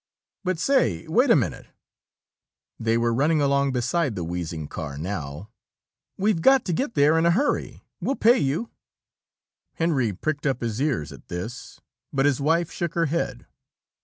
[0.43, 1.67] "But say, wait a minute!"
[2.79, 5.51] They were running along beside the wheezing car now.
[6.17, 7.83] "We've got to get there in a hurry.
[7.99, 8.71] We'll pay you."
[9.75, 13.45] Henry pricked up his ears at this, but his wife shook her head.